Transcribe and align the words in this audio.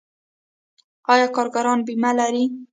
آیا 1.13 1.27
کارګران 1.35 1.79
بیمه 1.87 2.11
لري؟ 2.17 2.45